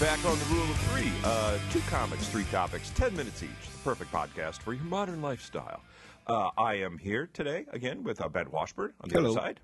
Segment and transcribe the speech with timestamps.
[0.00, 1.12] back on the rule of three.
[1.22, 3.50] Uh, two comics, three topics, 10 minutes each.
[3.70, 5.82] The perfect podcast for your modern lifestyle.
[6.26, 9.32] Uh, I am here today again with uh, Ben Washburn on the Hello.
[9.32, 9.60] other side.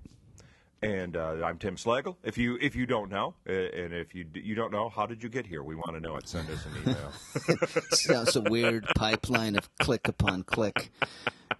[0.83, 2.17] And uh, I'm Tim Slagle.
[2.23, 5.23] If you if you don't know, uh, and if you you don't know, how did
[5.23, 5.63] you get here?
[5.63, 6.27] We want to know it.
[6.27, 7.71] Send us an email.
[7.89, 10.91] Sounds a weird pipeline of click upon click.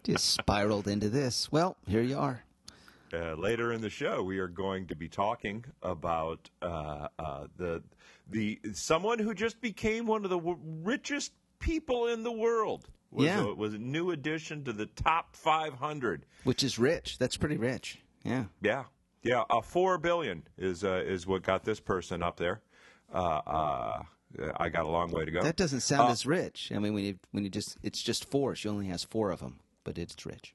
[0.04, 1.52] Just spiraled into this.
[1.52, 2.44] Well, here you are.
[3.14, 7.82] Uh, later in the show, we are going to be talking about uh, uh, the
[8.30, 12.88] the someone who just became one of the w- richest people in the world.
[13.12, 13.46] Was Yeah.
[13.46, 16.26] a, was a new addition to the top 500.
[16.44, 17.18] Which is rich.
[17.18, 18.00] That's pretty rich.
[18.26, 18.46] Yeah.
[18.62, 18.84] Yeah,
[19.24, 19.44] yeah.
[19.50, 22.62] Uh, Four billion is uh, is what got this person up there.
[23.14, 23.18] Uh,
[23.48, 24.04] uh,
[24.58, 25.42] I got a long way to go.
[25.42, 26.70] That doesn't sound as rich.
[26.76, 28.56] I mean, when you when you just it's just four.
[28.56, 30.54] She only has four of them, but it's rich.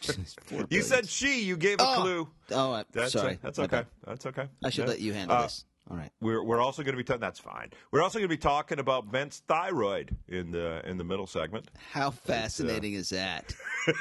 [0.00, 1.42] Just four you said she.
[1.42, 1.94] You gave a Oh.
[2.00, 2.28] clue.
[2.52, 3.38] Oh, I, That's sorry.
[3.42, 3.76] that's My okay.
[3.78, 3.86] bad.
[4.06, 4.48] That's okay.
[4.64, 4.88] I should Yeah.
[4.90, 5.64] let you handle Uh, this.
[5.90, 6.10] All right.
[6.20, 7.70] We're we're also going to be ta- that's fine.
[7.90, 11.68] We're also going to be talking about Ben's thyroid in the in the middle segment.
[11.90, 13.52] How fascinating is that?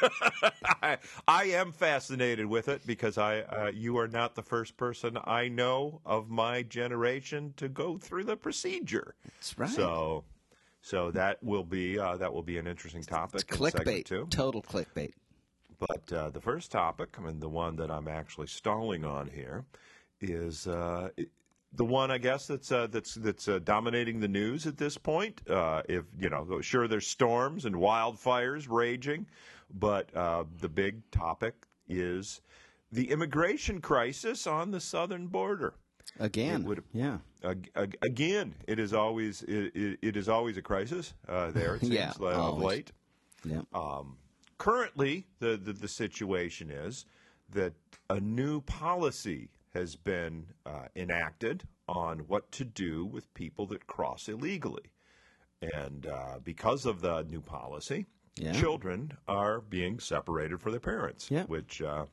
[0.84, 5.18] I, I am fascinated with it because I uh, you are not the first person
[5.26, 9.16] I know of my generation to go through the procedure.
[9.26, 9.70] That's right.
[9.70, 10.26] So
[10.82, 14.06] so that will be uh, that will be an interesting topic in segment clickbait.
[14.06, 14.28] two.
[14.30, 15.14] Total clickbait.
[15.80, 19.66] But uh, the first topic, I mean, the one that I'm actually stalling on here,
[20.22, 21.10] is uh,
[21.74, 25.42] the one I guess that's uh, that's that's uh, dominating the news at this point.
[25.50, 29.26] Uh, if you know, sure, there's storms and wildfires raging,
[29.80, 31.54] but uh, the big topic
[31.88, 32.42] is
[32.92, 35.74] the immigration crisis on the southern border.
[36.20, 36.64] Again.
[36.64, 37.20] would- yeah.
[37.44, 41.76] Ag- ag- again, it is always it, it, it is always a crisis uh, there.
[41.76, 42.92] It seems Yeah, of late
[43.46, 43.62] Yeah.
[44.60, 47.06] Currently the, the, the situation is
[47.52, 47.74] that
[48.12, 54.28] a new policy has been uh, enacted on what to do with people that cross
[54.30, 54.92] illegally.
[55.62, 58.06] And uh, because of the new policy,
[58.38, 58.54] Yeah.
[58.54, 61.46] children are being separated from their parents, Yeah.
[61.46, 62.06] which uh,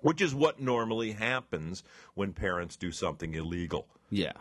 [0.00, 1.84] which is what normally happens
[2.14, 3.86] when parents do something illegal.
[4.10, 4.32] yeah.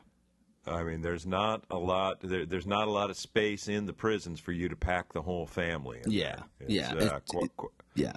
[0.68, 2.20] I mean, there's not a lot.
[2.22, 5.22] There, there's not a lot of space in the prisons for you to pack the
[5.22, 6.00] whole family.
[6.06, 6.70] in Yeah, there.
[6.70, 8.14] yeah, uh, it- qu- qu- Yeah.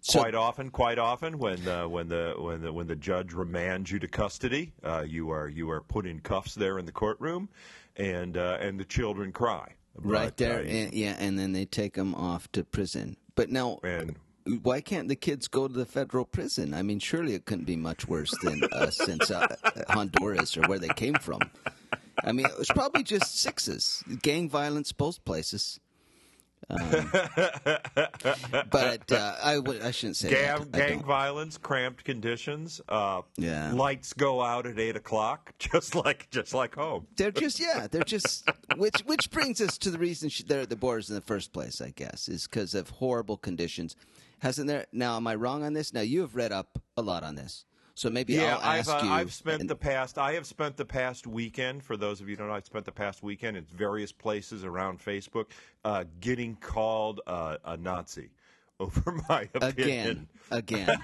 [0.00, 3.90] So- quite often, quite often, when uh, when the when the when the judge remands
[3.90, 7.48] you to custody, uh, you are you are put in cuffs there in the courtroom,
[7.96, 9.74] and uh, and the children cry.
[9.96, 10.60] right there.
[10.60, 13.16] uh, and, yeah, and then they take them off to prison.
[13.34, 14.14] But now, and
[14.62, 16.74] why can't the kids go to the federal prison?
[16.74, 19.56] I mean, surely it couldn't be much worse than uh, since uh,
[19.88, 21.40] Honduras or where they came from.
[22.24, 25.80] I mean, it was probably just sixes, gang violence both places.
[26.70, 27.08] Um,
[28.70, 30.88] but uh, I would I shouldn't say gang, that.
[30.88, 32.80] Gang violence, cramped conditions.
[32.88, 33.72] Uh, Yeah.
[33.72, 37.06] lights go out at eight o'clock, just like just like home.
[37.16, 40.68] They're just yeah, they're just which which brings us to the reason she, they're at
[40.70, 41.80] the borders in the first place.
[41.80, 43.96] I guess is because of horrible conditions.
[44.40, 44.86] Hasn't there?
[44.92, 45.92] Now, am I wrong on this?
[45.92, 48.90] Now you have read up a lot on this, so maybe Yeah, I'll I've ask
[48.90, 49.10] uh, you.
[49.12, 51.82] I've spent and- the past I have spent the past weekend.
[51.82, 54.64] For those of you who don't know, I've spent the past weekend in various places
[54.64, 55.46] around Facebook,
[55.84, 58.30] uh, getting called uh, a Nazi
[58.80, 60.28] over my opinion.
[60.52, 60.98] again, again.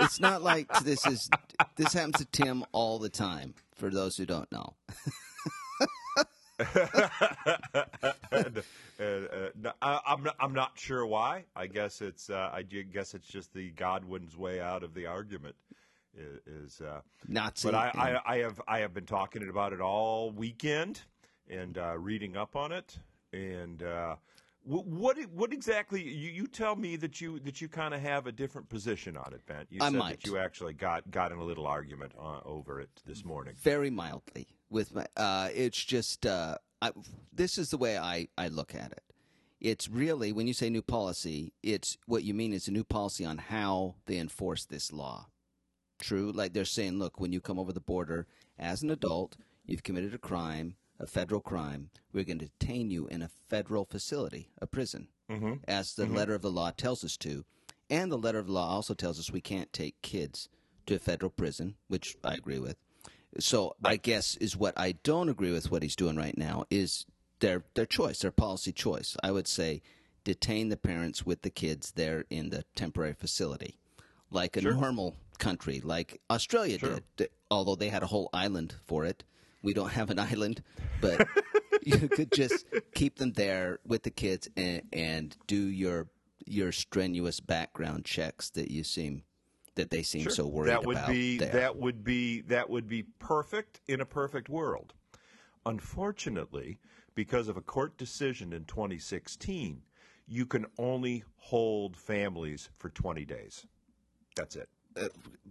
[0.00, 1.30] it's not like this is
[1.76, 3.54] this happens to Tim all the time.
[3.74, 4.74] For those who don't know,
[6.58, 8.62] and,
[9.00, 11.44] uh, uh, no, I, I'm not, I'm not sure why.
[11.56, 15.56] I guess it's uh, I guess it's just the Godwin's way out of the argument.
[16.16, 17.66] Is, is uh, Nazi.
[17.68, 21.00] but I, I, I have I have been talking about it all weekend
[21.50, 22.98] and uh, reading up on it.
[23.32, 24.14] And uh,
[24.62, 28.28] wh- what what exactly you, you tell me that you that you kind of have
[28.28, 29.66] a different position on it, Ben?
[29.70, 30.20] You I said might.
[30.20, 33.54] that you actually got got in a little argument uh, over it this morning.
[33.60, 36.90] very mildly with my uh it's just uh I,
[37.32, 39.02] this is the way I I look at it.
[39.60, 43.24] It's really when you say new policy it's what you mean is a new policy
[43.24, 45.28] on how they enforce this law.
[45.98, 48.26] True like they're saying look when you come over the border
[48.58, 53.06] as an adult you've committed a crime a federal crime we're going to detain you
[53.06, 55.08] in a federal facility a prison.
[55.66, 57.44] As the letter of the law tells us to.
[57.88, 60.48] And the letter of the law also tells us we can't take kids
[60.86, 62.76] to a federal prison which i agree with
[63.38, 67.06] so I guess is what I don't agree with what he's doing right now is
[67.40, 69.16] their their choice, their policy choice.
[69.22, 69.82] I would say
[70.24, 73.78] detain the parents with the kids there in the temporary facility,
[74.30, 77.28] like a normal country, like Australia did.
[77.50, 79.24] Although they had a whole island for it,
[79.62, 80.62] we don't have an island,
[81.00, 81.26] but
[81.82, 82.64] you could just
[82.94, 86.08] keep them there with the kids and, and do your
[86.46, 89.22] your strenuous background checks that you seem
[89.76, 90.32] that they seem Sure.
[90.32, 91.08] so worried that would about.
[91.08, 91.52] be there.
[91.52, 94.94] that would be that would be perfect in a perfect world.
[95.66, 96.78] Unfortunately,
[97.14, 99.82] because of a court decision in 2016,
[100.26, 103.66] you can only hold families for 20 days.
[104.36, 104.68] That's it.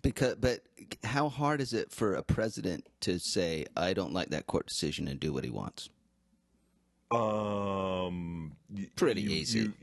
[0.02, 0.62] because, but
[1.04, 5.08] how hard is it for a president to say, "I don't like that court decision"
[5.08, 5.90] and do what he wants?
[7.12, 8.56] Um,
[8.96, 9.60] Pretty you- easy.
[9.60, 9.74] You,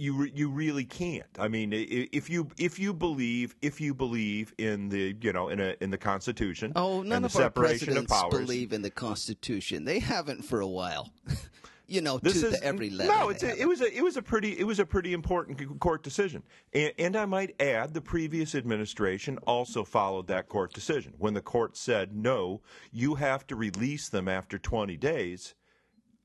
[0.00, 1.26] you you really can't.
[1.38, 5.60] I mean, if you if you believe if you believe in the you know in
[5.60, 8.80] a in the Constitution, Oh, none and of our separation of presidents powers, believe in
[8.82, 9.84] the Constitution.
[9.84, 11.12] They haven't for a while.
[11.86, 13.10] you know, This to is the every letter.
[13.10, 13.30] no.
[13.30, 16.42] A, it was a it was a pretty it was a pretty important court decision,
[16.72, 21.42] and, and I might add the previous administration also followed that court decision when the
[21.42, 25.54] court said no, you have to release them after twenty days.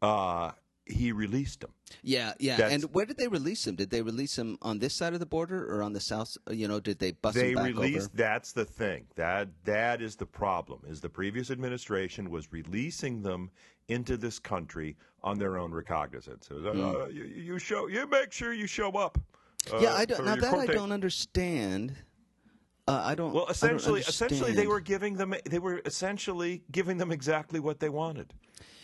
[0.02, 0.52] Uh,
[0.86, 1.72] he released them.
[2.04, 2.58] Yeah, yeah.
[2.58, 3.76] That's- And where did they release him?
[3.76, 6.38] Did they release him on this side of the border or on the south?
[6.50, 8.18] You know, did they bust they him back released over?
[8.18, 13.50] that's the thing that that is the problem is the previous administration was releasing them
[13.88, 18.54] into this country on their own recognizance was, uh, you, you show you make sure
[18.54, 19.18] you show up
[19.74, 19.80] uh.
[19.80, 20.26] Yeah, I don't.
[20.26, 21.96] Now that I don't understand.
[22.88, 23.34] Uh, I don't.
[23.34, 27.60] well I don't essentially essentially they were giving them they were essentially giving them exactly
[27.60, 28.34] what they wanted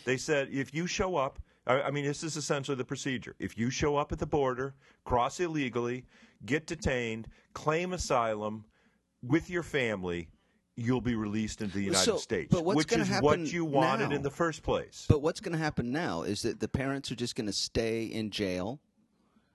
[0.04, 3.34] they said if you show up I I mean, this is essentially the procedure.
[3.38, 4.74] If you show up at the border,
[5.04, 6.04] cross illegally,
[6.44, 8.64] get detained, claim asylum
[9.22, 10.28] with your family,
[10.76, 14.08] you'll be released into the United So, States, but what's which is what you wanted
[14.10, 14.16] now?
[14.16, 15.06] in the first place.
[15.08, 18.04] But what's going to happen now is that the parents are just going to stay
[18.06, 18.80] in jail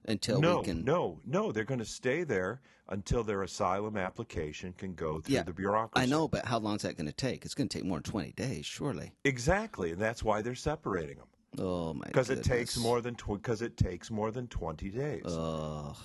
[0.06, 0.86] until no, we can.
[0.86, 1.52] no, no.
[1.52, 6.02] They're going to stay there until their asylum application can go through Yeah, the bureaucracy.
[6.02, 7.44] I know, but how long is that going to take?
[7.44, 9.12] It's going to take more than twenty days, surely.
[9.26, 11.28] exactly, and that's why they're separating them
[11.58, 12.06] Oh my!
[12.06, 15.24] because it takes more than because it takes more than twenty days.
[15.26, 15.96] Oh,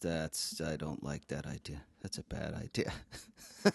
[0.00, 1.82] that's I don't like that idea.
[2.02, 2.92] That's a bad idea.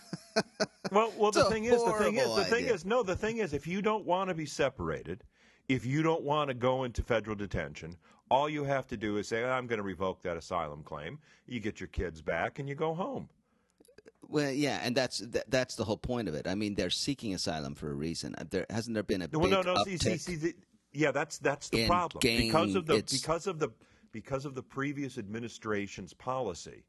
[0.91, 3.53] Well, well, the thing is, the thing is, the thing is, no, the thing is,
[3.53, 5.23] if you don't want to be separated,
[5.67, 7.95] if you don't want to go into federal detention,
[8.31, 11.59] all you have to do is say, "I'm going to revoke that asylum claim." You
[11.59, 13.29] get your kids back, and you go home.
[14.27, 16.47] Well, yeah, and that's that, that's the whole point of it.
[16.47, 18.35] I mean, they're seeking asylum for a reason.
[18.49, 20.01] There hasn't there been a Well, big no, no, uptick?
[20.01, 20.53] see, see, see,
[20.93, 23.69] yeah, that's that's the problem because of the it's- because of the
[24.11, 26.83] because of the previous administration's policy.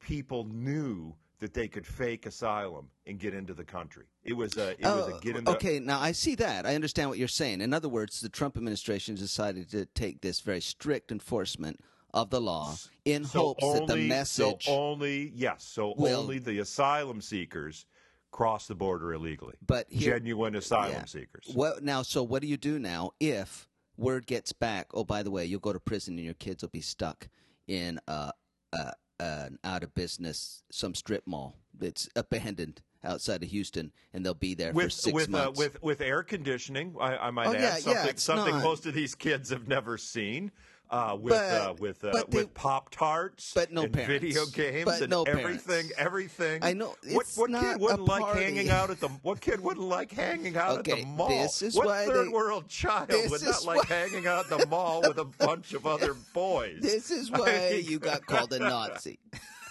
[0.00, 4.06] People knew that they could fake asylum and get into the country.
[4.24, 6.66] It was a it was a Oh, get in the okay, now I see that.
[6.66, 7.60] I understand what you're saying.
[7.60, 11.80] In other words, the Trump administration decided to take this very strict enforcement
[12.14, 12.74] of the law
[13.04, 14.64] in so hopes only, that the message.
[14.64, 15.62] So only yes.
[15.64, 17.86] So will- only the asylum seekers
[18.30, 19.54] cross the border illegally.
[19.66, 21.04] But here- genuine asylum yeah.
[21.06, 21.50] seekers.
[21.54, 24.88] Well, now, so what do you do now if word gets back?
[24.94, 27.28] Oh, by the way, you'll go to prison and your kids will be stuck
[27.66, 28.32] in uh,
[28.72, 28.90] uh,
[29.20, 34.54] an out of business some strip mall that's abandoned outside of Houston, and they'll be
[34.54, 35.58] there for With six with uh, months.
[35.58, 38.64] with with air conditioning, I, I might Oh, add yeah, yeah, something it's something not-
[38.64, 40.50] most of these kids have never seen.
[40.90, 44.10] Uh, with But- uh, with uh, they- with pop tarts, but no and parents.
[44.24, 45.92] video games, But and no everything, parents.
[45.98, 46.64] everything.
[46.64, 48.42] I know, What it's what not kid wouldn't like party.
[48.44, 51.28] hanging out at the What kid wouldn't like hanging out at the mall?
[51.28, 54.58] this is what why third they- world child would not like why- hanging out at
[54.60, 56.78] the mall with a bunch of other boys?
[56.80, 59.18] This is I why mean, you got called a Nazi.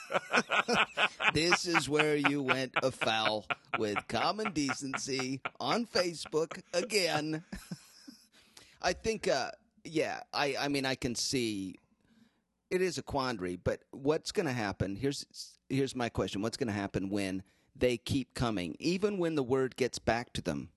[1.33, 3.45] this is where you went afoul
[3.79, 7.43] with common decency on Facebook again.
[8.81, 9.49] I think, uh,
[9.89, 11.75] yeah, I, I mean, I can see
[12.69, 14.95] it is a quandary, but what's going to happen?
[14.95, 15.25] Here's
[15.69, 17.43] here's my question: What's going to happen when
[17.75, 20.69] they keep coming, even when the word gets back to them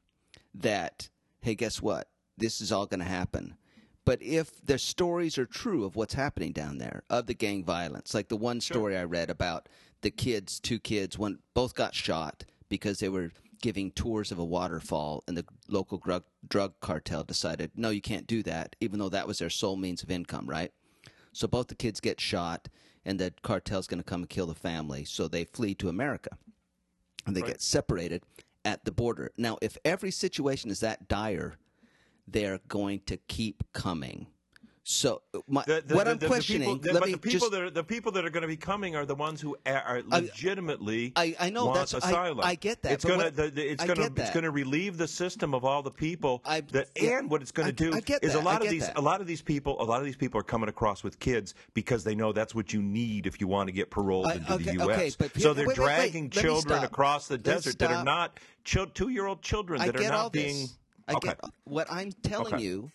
[0.54, 1.08] that,
[1.40, 2.08] hey, guess what?
[2.36, 3.56] This is all going to happen.
[4.04, 8.14] But if the stories are true of what's happening down there, of the gang violence,
[8.14, 9.68] like the one story I read about
[10.00, 14.44] the kids, two kids, one both got shot because they were giving tours of a
[14.44, 19.08] waterfall, and the local drug drug cartel decided, no, you can't do that, even though
[19.08, 20.72] that was their sole means of income, right?
[21.32, 22.68] So both the kids get shot,
[23.04, 25.04] and the cartel's going to come and kill the family.
[25.04, 26.36] So they flee to America,
[27.26, 27.52] and they Right.
[27.52, 28.22] get separated
[28.64, 29.30] at the border.
[29.36, 31.56] Now, if every situation is that dire,
[32.26, 34.26] they're going to keep coming.
[34.82, 37.52] So my, The- the- what the- I'm questioning, people, let but me the people just.
[37.52, 40.02] that are, the people that are going to be coming are the ones who are
[40.06, 42.40] legitimately I- I know, want that's- I- asylum.
[42.44, 45.54] I get that, It's going to it's going to it's going to relieve the system
[45.54, 48.34] of all the people I- that yeah, and what it's going to do I is
[48.34, 48.99] a that, I lot of these that.
[48.99, 51.54] a lot of these people a lot of these people are coming across with kids
[51.75, 54.54] because they know that's what you need if you want to get paroled I- into
[54.54, 54.88] okay, the U.S.
[54.96, 55.94] okay, but so they're wait, wait, wait.
[55.96, 59.87] dragging children across the Let's desert that are not chil- two year old children I
[59.87, 60.78] that are get not being this.
[61.06, 61.28] I okay.
[61.28, 62.90] get what I'm telling you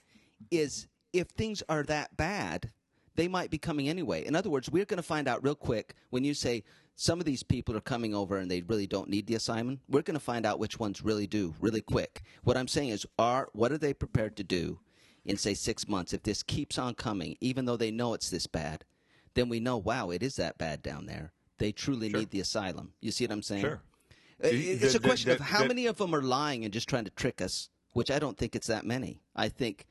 [0.52, 0.88] is
[1.20, 2.72] if things are that bad,
[3.16, 4.26] they might be coming anyway.
[4.26, 6.64] In other words, we're going to find out real quick when you say
[6.96, 9.80] some of these people are coming over and they really don't need the assignment.
[9.90, 12.24] We're going to find out which ones really do, really quick.
[12.44, 14.80] What I'm saying is, are what are they prepared to do
[15.24, 18.48] in say six months if this keeps on coming, even though they know it's this
[18.48, 18.84] bad?
[19.34, 21.32] Then we know, wow, it is that bad down there.
[21.58, 22.20] They truly Sure.
[22.20, 22.94] need the asylum.
[23.02, 23.62] You see what I'm saying?
[23.62, 23.82] Sure.
[24.44, 26.74] Uh, It's the- a question the- of how the- many of them are lying and
[26.74, 29.22] just trying to trick us, which I don't think it's that many.
[29.36, 29.86] I think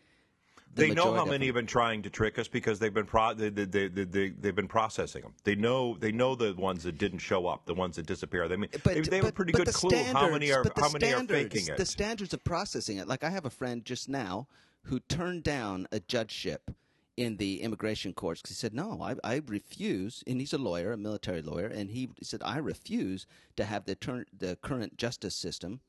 [0.74, 3.34] the they know how many have been trying to trick us because they've been pro-
[3.34, 5.34] they, they, they, they, they've been processing them.
[5.44, 8.44] They know they know the ones that didn't show up, the ones that disappear.
[8.44, 11.12] I mean, they, they have a pretty but good clue how many are how many
[11.12, 11.76] are faking it.
[11.76, 13.08] The standards of processing it.
[13.08, 14.48] Like I have a friend just now
[14.82, 16.70] who turned down a judgeship
[17.16, 20.92] in the immigration courts because he said, "No, I, I refuse." And he's a lawyer,
[20.92, 23.26] a military lawyer, and he said, "I refuse
[23.56, 25.80] to have the turn the current justice system,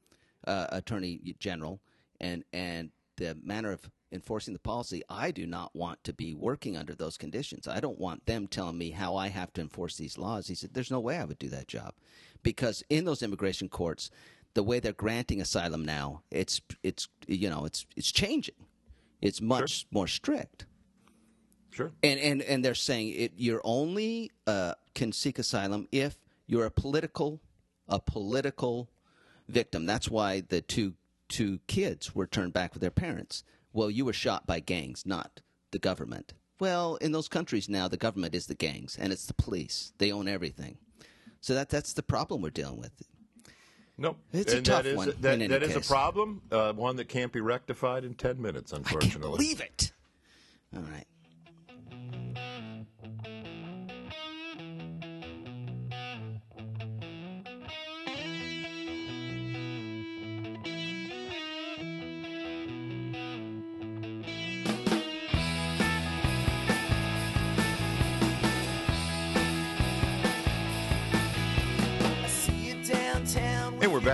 [0.45, 1.79] uh, attorney general,
[2.19, 5.03] and and the manner of enforcing the policy.
[5.09, 7.67] I do not want to be working under those conditions.
[7.67, 10.73] I don't want them telling me how I have to enforce these laws." He said,
[10.73, 11.93] "There's no way I would do that job."
[12.43, 14.11] because in those immigration courts,
[14.53, 18.55] the way they're granting asylum now, it's it's you know it's it's changing.
[19.21, 20.65] It's much more strict,
[21.71, 21.91] Sure.
[22.03, 23.33] and and and they're saying it.
[23.35, 26.17] You're only uh, can seek asylum if
[26.47, 27.41] you're a political
[27.89, 28.89] a political
[29.49, 29.85] victim.
[29.85, 30.93] That's why the two
[31.27, 33.43] two kids were turned back with their parents.
[33.75, 35.41] Well, you were shot by gangs, not
[35.71, 36.33] the government.
[36.61, 39.91] Well, in those countries now, the government is the gangs and it's the police.
[39.97, 40.77] They own everything.
[41.41, 42.93] So that that's the problem we're dealing with.
[43.97, 44.17] Nope.
[44.31, 47.41] It's a tough is, one, That, that is a problem, uh, one that can't be
[47.41, 49.09] rectified in 10 minutes, unfortunately.
[49.09, 49.91] I can't believe it.
[50.73, 51.05] All right.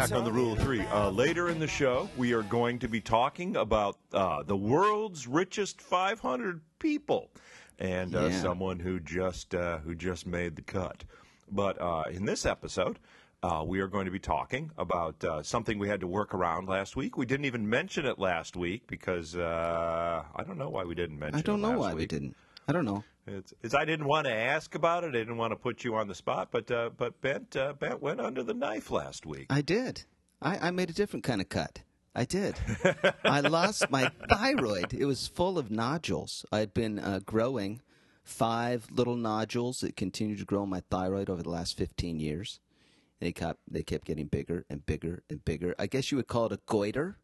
[0.09, 0.81] Back on the Rule of Three.
[0.81, 5.27] Uh, later in the show, we are going to be talking about uh, the world's
[5.27, 7.29] richest 500 people,
[7.77, 8.41] and uh, Yeah.
[8.41, 11.03] someone who just uh, who just made the cut.
[11.51, 12.97] But uh, in this episode,
[13.43, 16.67] uh, we are going to be talking about uh, something we had to work around
[16.67, 17.17] last week.
[17.17, 21.19] We didn't even mention it last week because uh, I don't know why we didn't
[21.19, 21.37] mention.
[21.37, 21.39] It.
[21.39, 22.35] I don't it know why we didn't.
[22.67, 23.03] I don't know.
[23.27, 25.09] It's, it's I didn't want to ask about it.
[25.09, 28.01] I didn't want to put you on the spot, but uh, but Ben uh, Bent
[28.01, 29.47] went under the knife last week.
[29.49, 30.03] I did.
[30.41, 31.81] I, I made a different kind of cut.
[32.15, 32.55] I did.
[33.23, 34.93] I lost my thyroid.
[34.93, 36.45] It was full of nodules.
[36.51, 37.81] I had been uh, growing
[38.23, 42.59] five little nodules that continued to grow in my thyroid over the last 15 years.
[43.19, 45.75] They kept, they kept getting bigger and bigger and bigger.
[45.77, 47.17] I guess you would call it a goiter,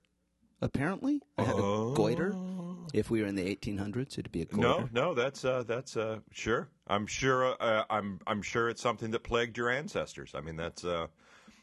[0.62, 1.22] apparently.
[1.38, 2.34] I had a goiter.
[2.94, 4.62] If we were in the 1800s, it'd be a goiter.
[4.62, 6.70] No, no, that's uh, that's uh, sure.
[6.88, 7.56] I'm sure.
[7.60, 10.34] Uh, I'm I'm sure it's something that plagued your ancestors.
[10.36, 11.08] I mean, that's uh,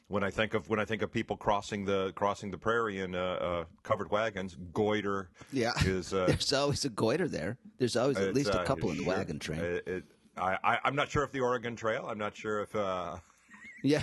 [0.09, 3.15] when I think of when I think of people crossing the crossing the prairie in
[3.15, 4.57] uh, uh, covered wagons.
[4.73, 5.73] Goiter Yeah.
[5.85, 7.59] is uh, There's always a goiter there.
[7.79, 9.15] There's always at least a couple in the sure.
[9.15, 9.61] wagon train.
[9.61, 10.05] It, it,
[10.37, 12.07] I, I I'm not sure if the Oregon Trail.
[12.09, 12.75] I'm not sure if.
[12.75, 13.17] Uh,
[13.83, 14.03] yeah.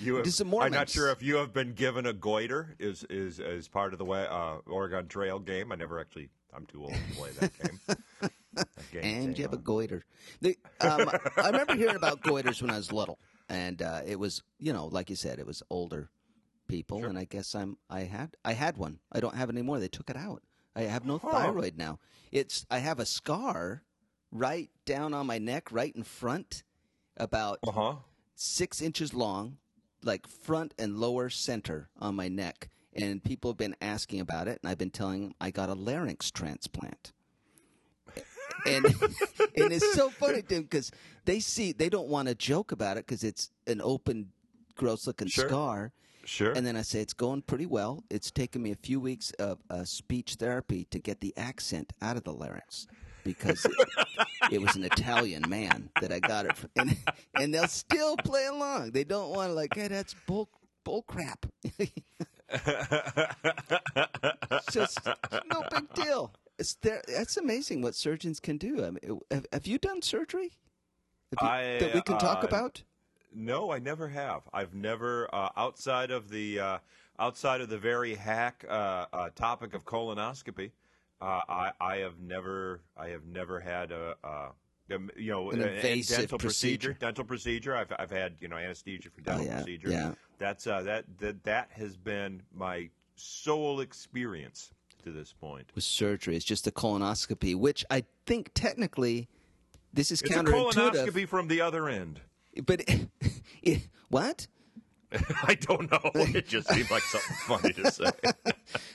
[0.00, 0.26] You have,
[0.60, 3.98] I'm not sure if you have been given a goiter is is is part of
[3.98, 5.72] the way uh, Oregon Trail game.
[5.72, 6.30] I never actually.
[6.54, 7.80] I'm too old to play that game.
[8.76, 10.04] That game and you have a goiter.
[10.40, 11.10] The, um,
[11.42, 14.86] I remember hearing about goiters when I was little, and uh, it was you know,
[14.86, 16.10] like you said, it was older
[16.68, 18.98] people, and I guess I'm I had I had one.
[19.12, 19.80] I don't have it anymore.
[19.80, 20.42] They took it out.
[20.76, 21.30] I have no Huh.
[21.30, 21.98] thyroid now.
[22.32, 23.82] It's I have a scar
[24.30, 26.62] right down on my neck, right in front,
[27.16, 27.94] about Uh huh.
[28.34, 29.56] six inches long,
[30.02, 32.68] like front and lower center on my neck.
[33.02, 35.74] And people have been asking about it, and I've been telling them I got a
[35.74, 37.12] larynx transplant.
[38.66, 38.84] and
[39.56, 40.90] and it's so funny, Tim, because
[41.24, 44.30] they see they don't want to joke about it because it's an open,
[44.76, 45.48] gross looking Sure.
[45.48, 45.92] scar.
[46.26, 46.52] Sure.
[46.52, 48.04] And then I say it's going pretty well.
[48.10, 52.16] It's taken me a few weeks of uh, speech therapy to get the accent out
[52.16, 52.86] of the larynx
[53.24, 53.88] because it,
[54.52, 56.70] it was an Italian man that I got it from.
[56.76, 56.96] And,
[57.36, 58.90] and they'll still play along.
[58.92, 60.50] They don't want to like, hey, that's bull
[60.84, 61.46] bull crap.
[64.50, 66.32] It's just no big deal.
[66.58, 67.02] It's there.
[67.08, 68.84] That's amazing what surgeons can do.
[68.84, 70.52] I mean, have, have you done surgery
[71.32, 72.82] you- I, that we can talk uh, about?
[73.32, 74.42] No, I never have.
[74.52, 76.78] I've never uh, outside of the uh,
[77.18, 80.72] outside of the very hack uh, uh, topic of colonoscopy.
[81.22, 84.16] Uh, I, I have never I have never had a.
[84.24, 84.48] Uh,
[84.92, 86.94] um, you know, An a- a invasive dental procedure.
[86.94, 87.76] dental procedure.
[87.76, 89.88] I've I've had you know anesthesia for dental yeah, procedure.
[89.90, 90.12] yeah.
[90.40, 94.72] That's uh, that that that has been my sole experience
[95.04, 95.66] to this point.
[95.74, 96.34] with surgery.
[96.34, 99.28] It's just a colonoscopy, which I think technically
[99.92, 102.20] this is It's a colonoscopy from the other end.
[102.64, 102.82] but
[103.62, 104.46] it, what?
[105.42, 106.10] I don't know.
[106.14, 108.10] It just seemed like something funny to say.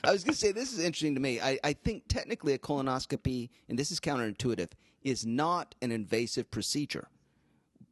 [0.03, 1.39] I was going to say this is interesting to me.
[1.39, 4.71] I, I think technically a colonoscopy, and this is counterintuitive,
[5.03, 7.09] is not an invasive procedure.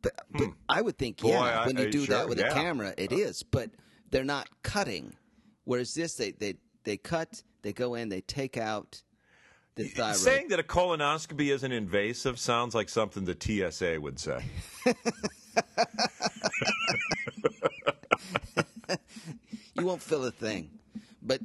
[0.03, 1.27] But, but I would think, Hmm.
[1.27, 2.51] Boy, yeah, I- when you do sure, that with yeah.
[2.51, 3.41] a camera, it is.
[3.41, 3.71] But
[4.11, 5.15] they're not cutting.
[5.63, 9.01] Whereas this, they they they cut, they go in, they take out
[9.75, 10.17] the thyroid.
[10.17, 13.35] Saying that a colonoscopy isn't invasive sounds like something the
[13.71, 14.43] TSA would say.
[19.75, 20.69] you won't feel a thing.
[21.21, 21.39] But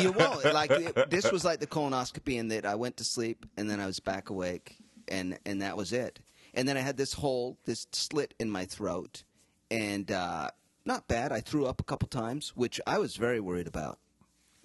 [0.00, 0.44] you won't.
[0.44, 0.70] Like
[1.10, 4.00] this was like the colonoscopy in that I went to sleep and then I was
[4.00, 4.76] back awake
[5.08, 6.18] and and that was it.
[6.54, 9.22] And then I had this hole, this slit in my throat,
[9.70, 10.50] and uh,
[10.84, 11.32] not bad.
[11.32, 13.98] I threw up a couple times, which I was very worried about.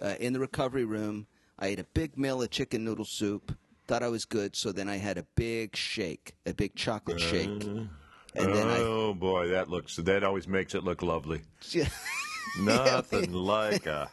[0.02, 1.28] Uh, in the recovery room,
[1.60, 3.56] I ate a big meal of chicken noodle soup.
[3.88, 7.64] Thought I was good, so then I had a big shake, a big chocolate shake,
[7.68, 7.90] and
[8.34, 11.42] then I oh boy, that looks that always makes it look lovely.
[12.60, 14.10] Nothing like a,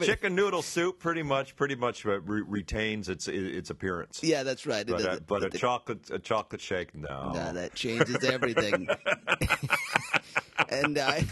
[0.00, 0.98] chicken noodle soup.
[0.98, 4.20] Pretty much, pretty much re- retains its its appearance.
[4.22, 4.80] yeah, that's right.
[4.80, 7.32] It But, a, but a chocolate a chocolate shake, no.
[7.32, 8.88] Nah, that changes everything.
[10.68, 11.24] and I,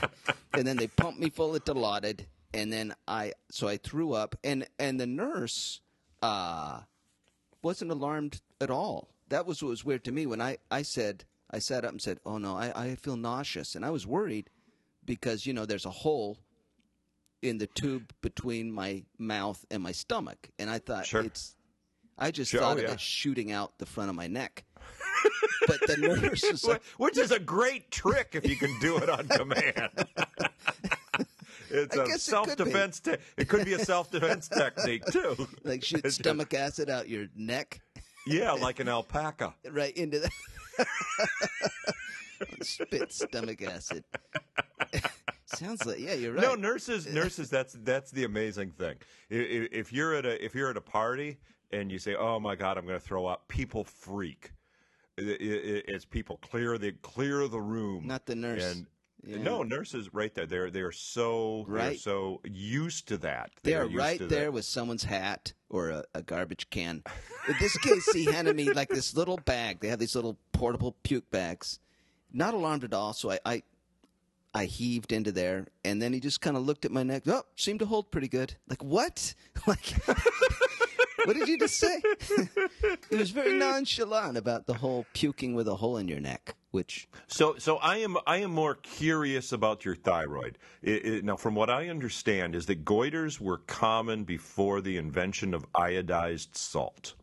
[0.54, 4.36] and then they pumped me full of Dilaudid, and then I, so I threw up,
[4.44, 5.80] and and the nurse,
[6.22, 6.80] uh,
[7.62, 9.08] wasn't alarmed at all.
[9.28, 12.02] That was what was weird to me when I I said I sat up and
[12.02, 14.50] said, "Oh no, I I feel nauseous," and I was worried
[15.06, 16.38] because you know there's a hole
[17.42, 21.22] in the tube between my mouth and my stomach, and I thought Sure.
[21.22, 21.54] it's.
[22.18, 22.92] I just Sure, oh, thought oh, of yeah.
[22.94, 24.64] it shooting out the front of my neck.
[25.66, 29.08] but the nurse was like, Which is a great trick if you can do it
[29.10, 29.90] on command.
[31.68, 32.46] It's I a guess it could be.
[32.46, 33.00] self defense.
[33.00, 35.48] Te- it could be a self defense technique too.
[35.64, 37.80] like shoot stomach acid out your neck
[38.26, 39.52] Yeah, like an alpaca.
[39.72, 40.30] right into the
[42.62, 44.04] spit stomach acid.
[45.46, 46.42] Sounds like yeah, you're right.
[46.42, 47.50] No, nurses, nurses.
[47.50, 48.96] That's that's the amazing thing.
[49.30, 51.38] If you're at a if you're at a party
[51.70, 54.52] and you say, "Oh my God, I'm going to throw up," people freak.
[55.18, 58.06] It's people clear the clear the room.
[58.06, 58.64] Not the nurse.
[58.64, 58.86] And
[59.24, 59.38] Yeah.
[59.38, 60.46] no, nurses right there.
[60.46, 61.98] They're they're so they're Right.
[61.98, 63.50] so used to that.
[63.62, 64.52] they are used right there that.
[64.52, 67.02] with someone's hat or a, a garbage can.
[67.48, 69.80] In this case, he handed me like this little bag.
[69.80, 71.80] They have these little portable puke bags.
[72.32, 73.62] Not alarmed at all, so I, I,
[74.56, 77.24] I heaved into there, and then he just kind of looked at my neck.
[77.26, 78.54] Oh, seemed to hold pretty good.
[78.68, 79.34] Like what?
[79.66, 79.94] Like
[81.24, 82.00] what did you just say?
[83.10, 87.08] he was very nonchalant about the whole puking with a hole in your neck, which
[87.26, 90.56] So, so I am I am more curious about your thyroid.
[90.82, 95.52] It, it, now, from what I understand, is that goiters were common before the invention
[95.52, 97.14] of iodized salt.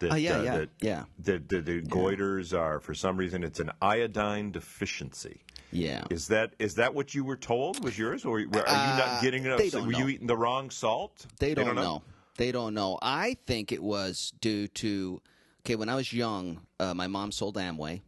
[0.00, 1.04] That, Oh, yeah, uh, yeah, that, yeah.
[1.24, 5.42] That the, the goiters are, for some reason, it's an iodine deficiency.
[5.70, 6.04] Yeah.
[6.10, 9.44] Is that is that what you were told was yours, or are you not getting
[9.44, 9.60] enough?
[9.60, 9.98] Uh, they don't were know.
[9.98, 11.26] you eating the wrong salt?
[11.38, 12.02] They don't, know.
[12.36, 12.98] They don't know.
[13.02, 15.20] I think it was due to
[15.62, 15.76] okay.
[15.76, 18.00] When I was young, uh, my mom sold Amway,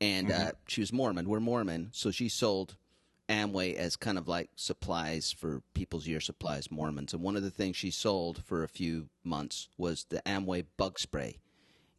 [0.00, 0.48] and Mm-hmm.
[0.48, 1.28] uh, she was Mormon.
[1.28, 2.76] We're Mormon, so she sold
[3.28, 7.14] Amway as kind of like supplies for people's year supplies, Mormons.
[7.14, 10.98] And one of the things she sold for a few months was the Amway bug
[10.98, 11.38] spray.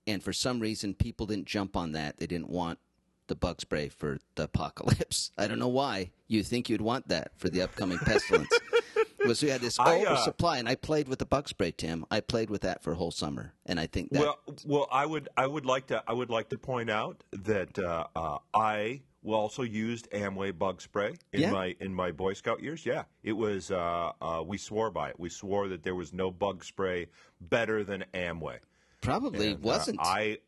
[0.05, 2.17] And for some reason, people didn't jump on that.
[2.17, 2.77] They didn't want
[3.27, 5.31] the bug spray for the apocalypse.
[5.37, 6.11] I don't know why.
[6.27, 8.49] You think you'd want that for the upcoming pestilence.
[9.25, 12.05] was we had this I, uh, oversupply, and I played with the bug spray, Tim.
[12.11, 15.05] I played with that for a whole summer, and I think that Well, well, I
[15.05, 19.01] would, I would like to, I would like to point out that uh, uh, I
[19.25, 21.51] also used Amway bug spray in Yeah.
[21.51, 22.85] my in my Boy Scout years.
[22.85, 23.71] Yeah, it was.
[23.71, 25.19] Uh, uh, we swore by it.
[25.19, 27.07] We swore that there was no bug spray
[27.39, 28.59] better than Amway.
[29.01, 29.99] probably And, uh, wasn't.
[30.01, 30.39] I,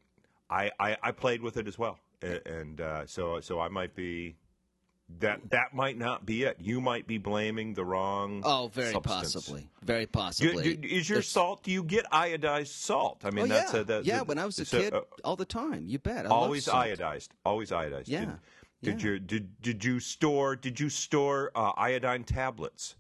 [0.50, 4.36] I, I, I played with it as well, And uh, so so I might be.
[5.20, 6.58] That that might not be it.
[6.60, 8.42] You might be blaming the wrong.
[8.44, 9.34] oh, very substance.
[9.36, 10.76] possibly, very Do- possibly.
[10.78, 11.62] do- is your There's- salt?
[11.62, 13.22] Do you get iodized salt?
[13.24, 14.16] I mean, Oh that's yeah, a, that, yeah.
[14.18, 15.86] that- When I was a kid, uh, all the time.
[15.86, 16.26] You bet.
[16.26, 17.28] I always iodized.
[17.46, 18.06] Always iodized.
[18.08, 18.26] Yeah,
[18.82, 19.10] Did, did yeah.
[19.12, 22.96] you did did you store did you store uh, iodine tablets?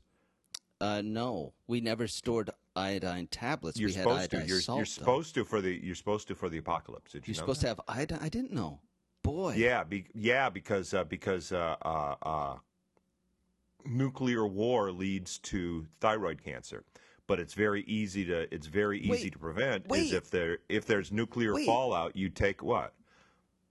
[0.80, 3.80] Uh, no, we never stored iodine tablets.
[3.80, 4.38] You're we had supposed to.
[4.38, 4.78] iodized You're, salt.
[4.78, 4.89] you're though.
[4.89, 7.13] supposed to for the you're supposed to for the apocalypse.
[7.13, 7.78] Did you You're know supposed that?
[7.78, 8.19] to have iodine.
[8.21, 8.80] I didn't know.
[9.25, 9.55] Boy.
[9.57, 12.55] Yeah, be, yeah, because uh, because uh, uh, uh,
[13.85, 16.83] nuclear war leads to thyroid cancer.
[17.27, 19.88] But it's very easy to it's very easy Wait, to prevent.
[19.88, 20.05] wait.
[20.05, 21.65] Is if there if there's nuclear Wait.
[21.65, 22.93] fallout, you take what?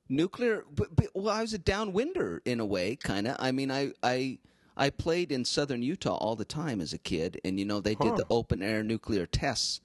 [0.08, 0.64] Nuclear.
[0.74, 3.36] But, but, well, I was a downwinder in a way, kind of.
[3.38, 4.38] I mean, I I
[4.76, 7.94] I played in southern Utah all the time as a kid, and you know they
[7.94, 9.80] did the open air nuclear tests.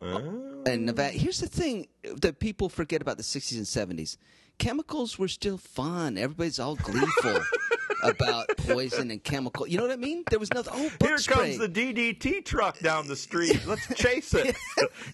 [0.00, 0.62] Oh.
[0.66, 1.16] And Nevada.
[1.16, 4.16] Here's the thing that people forget about the 60s and 70s.
[4.62, 6.16] Chemicals were still fun.
[6.16, 7.40] Everybody's all gleeful
[8.04, 9.66] about poison and chemical.
[9.66, 10.22] You know what I mean?
[10.30, 10.72] There was nothing.
[10.76, 11.56] Oh, Here spray.
[11.56, 13.60] comes the DDT truck down the street.
[13.66, 14.56] Let's chase it.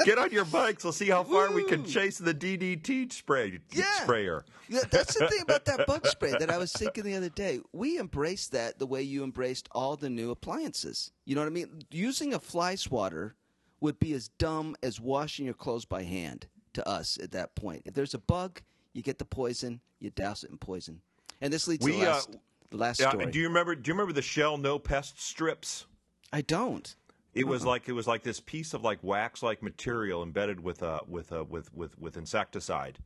[0.05, 0.85] Get on your bikes.
[0.85, 3.85] We'll see how far we can chase the DDT spray Yeah.
[4.03, 4.45] sprayer.
[4.69, 7.61] Yeah, that's the thing about that bug spray that I was thinking the other day.
[7.73, 11.11] We embraced that the way you embraced all the new appliances.
[11.25, 11.81] You know what I mean?
[11.91, 13.35] Using a fly swatter
[13.81, 17.83] would be as dumb as washing your clothes by hand to us at that point.
[17.87, 18.61] If there's a bug,
[18.99, 21.01] you get the poison, you douse it in poison.
[21.41, 22.37] And this leads to We, the uh, last,
[22.71, 23.27] the last story.
[23.31, 23.77] do you remember?
[23.77, 25.87] Do you remember the Shell No Pest strips?
[26.33, 26.95] I don't.
[27.33, 30.83] It was like it was like this piece of like wax like material embedded with
[30.83, 32.99] a with a with with with insecticide,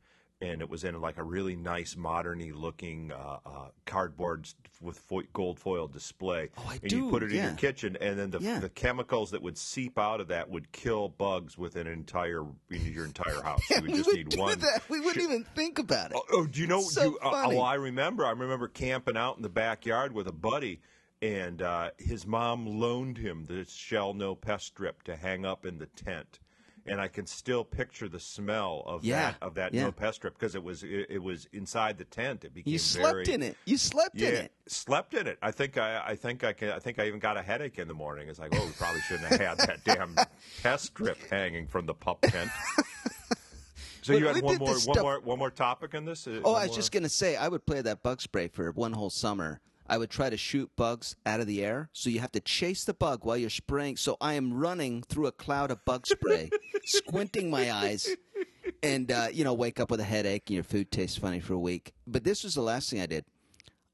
[0.43, 4.47] and it was in like a really nice moderny looking uh, uh, cardboard
[4.81, 6.49] with fo- gold foil display.
[6.57, 8.59] Oh, I and you put do, it in your kitchen, and then the Yeah.
[8.59, 13.05] the chemicals that would seep out of that would kill bugs within an entire your
[13.05, 13.61] entire house.
[13.69, 14.59] You would we just would need do one.
[14.59, 14.81] that.
[14.89, 16.17] We wouldn't sh- even think about it.
[16.17, 16.81] Oh, oh, do you know?
[16.81, 17.57] So do you, uh, funny.
[17.57, 18.25] oh, I remember.
[18.25, 20.81] I remember camping out in the backyard with a buddy,
[21.21, 25.77] and uh, his mom loaned him the Shell No Pest strip to hang up in
[25.77, 26.39] the tent.
[26.85, 29.83] And I can still picture the smell of Yeah, that of that yeah.
[29.83, 32.43] no pest strip because it was it, it was inside the tent.
[32.43, 33.57] It became You slept very, in it.
[33.65, 34.51] You slept Yeah, in it.
[34.67, 35.37] slept in it.
[35.41, 36.69] I think I, I think I can.
[36.71, 38.27] I think I even got a headache in the morning.
[38.27, 40.13] It's like, oh, we probably shouldn't have had that damn
[40.63, 42.49] pest strip hanging from the pup tent.
[44.01, 46.27] So But you had one more, one more, one more topic in this.
[46.27, 46.75] Uh, Oh, one I was more?
[46.75, 49.61] just going to say, I would play that bug spray for one whole summer.
[49.87, 51.89] I would try to shoot bugs out of the air.
[51.93, 53.97] So you have to chase the bug while you're spraying.
[53.97, 56.49] So I am running through a cloud of bug spray,
[56.85, 58.07] squinting my eyes,
[58.81, 61.53] and, uh, you know, wake up with a headache and your food tastes funny for
[61.53, 61.93] a week.
[62.07, 63.25] But this was the last thing I did.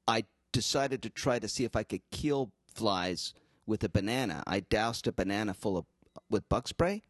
[0.06, 3.34] I decided to try to see if I could kill flies
[3.66, 4.42] with a banana.
[4.46, 5.86] I doused a banana full of
[6.28, 7.02] with bug spray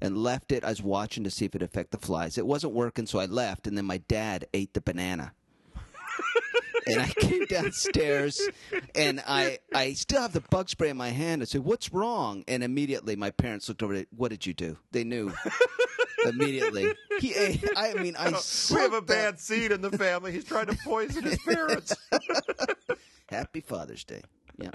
[0.00, 0.64] and left it.
[0.64, 2.38] I was watching to see if it affect the flies.
[2.38, 5.32] It wasn't working, so I left, and then my dad ate the banana.
[6.86, 8.40] And I came downstairs,
[8.94, 11.42] and I I still have the bug spray in my hand.
[11.42, 13.94] I said, "What's wrong?" And immediately my parents looked over.
[13.94, 14.78] At, what did you do?
[14.92, 15.32] They knew
[16.26, 16.92] immediately.
[17.20, 17.34] He,
[17.76, 20.32] I mean, I we have a sucked that- bad seed in the family.
[20.32, 21.94] He's trying to poison his parents.
[23.28, 24.22] Happy Father's Day.
[24.58, 24.70] Yeah.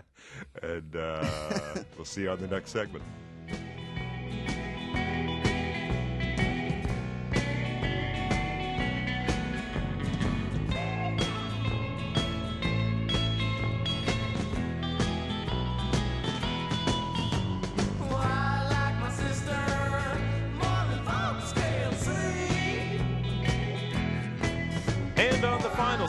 [0.62, 1.28] and uh,
[1.96, 3.04] we'll see you on the next segment.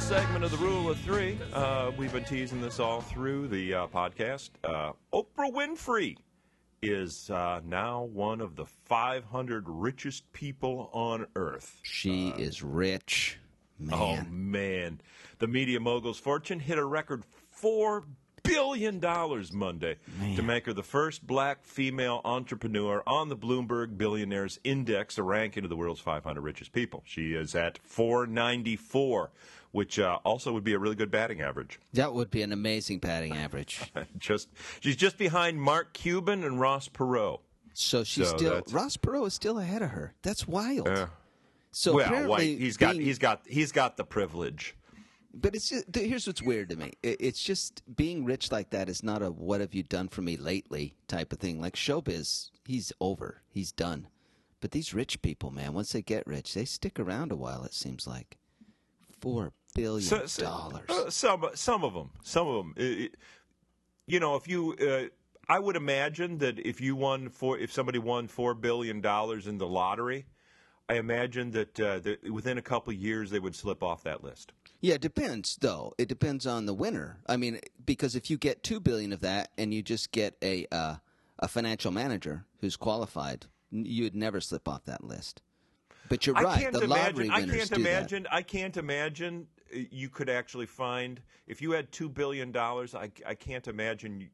[0.03, 3.87] Segment of the Rule of Three, uh, we've been teasing this all through the uh,
[3.87, 4.51] podcast.
[4.65, 6.17] Uh, Oprah Winfrey
[6.83, 11.79] is uh, now one of the 500 richest people on Earth.
[11.83, 13.39] She is rich.
[13.79, 13.99] Man.
[13.99, 15.01] Oh man,
[15.39, 18.05] the media mogul's fortune hit a record four
[18.43, 19.97] billion dollars Monday
[20.37, 25.65] to make her the first black female entrepreneur on the Bloomberg Billionaires Index, a ranking
[25.65, 27.03] of the world's 500 richest people.
[27.07, 29.31] She is at 494,
[29.71, 31.79] which uh, also would be a really good batting average.
[31.93, 33.81] That would be an amazing batting average.
[34.19, 34.49] just
[34.81, 37.41] she's just behind Mark Cuban and Ross Perot.
[37.75, 40.15] So she's So still that's- Ross Perot is still ahead of her.
[40.23, 40.89] That's wild.
[40.89, 41.07] Uh,
[41.71, 44.75] so well, apparently he's got being- he's got he's got the privilege.
[45.35, 46.93] But it's just, here's what's weird to me.
[47.03, 50.37] It's just being rich like that is not a "what have you done for me
[50.37, 51.61] lately" type of thing.
[51.61, 54.09] Like showbiz, he's over, he's done.
[54.61, 57.65] But these rich people, man, once they get rich, they stick around a while.
[57.65, 58.37] It seems like
[59.21, 60.89] four billion So- so- dollars.
[60.91, 62.75] uh, some some of them, some of them.
[62.77, 63.15] It- it-
[64.07, 65.09] you know, if you, uh,
[65.49, 69.57] I would imagine that if you won four, if somebody won four billion dollars in
[69.59, 70.27] the lottery,
[70.93, 74.23] I imagine that, uh, that within a couple of years they would slip off that
[74.23, 74.53] list.
[74.81, 75.95] Yeah, it depends though.
[75.97, 77.19] It depends on the winner.
[77.27, 80.67] I mean, because if you get two billion of that and you just get a
[80.71, 80.97] uh,
[81.39, 85.41] a financial manager who's qualified, you'd never slip off that list.
[86.09, 86.61] But you're I right.
[86.61, 87.31] can't The lottery imagine.
[87.31, 87.91] I can't do that.
[87.91, 88.27] imagine.
[88.31, 92.95] I can't imagine uh, you could actually find if you had two billion dollars.
[92.95, 94.29] I, I can't imagine you,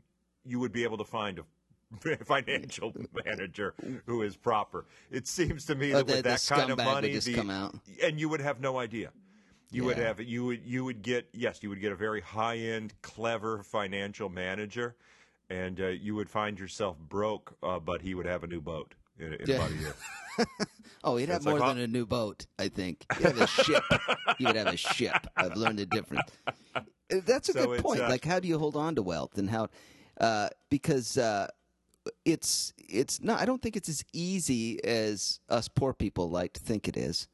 [0.45, 1.45] you would be able to find a
[2.25, 2.93] financial
[3.25, 3.75] manager
[4.07, 4.85] who is proper.
[5.11, 7.51] It seems to me Oh, that the- with that kind of money, just the- come
[7.51, 7.75] out.
[8.03, 9.11] and you would have no idea.
[9.71, 12.57] You would have you would you would get yes you would get a very high
[12.57, 14.97] end clever financial manager,
[15.51, 18.95] and uh, you would find yourself broke, uh, but he would have a new boat
[19.19, 19.57] in, in Yeah.
[19.57, 19.95] about a year.
[21.05, 21.69] Oh, he'd have It's more huh?
[21.75, 22.47] than a new boat.
[22.59, 23.85] I think he'd have a ship.
[24.37, 25.15] he would have a ship.
[25.37, 26.29] I've learned the difference.
[27.09, 28.01] That's a So good point.
[28.01, 29.69] uh, like, how do you hold on to wealth, and how?
[30.21, 31.47] Uh, because uh,
[32.25, 33.41] it's it's not.
[33.41, 37.29] I don't think it's as easy as us poor people like to think it is.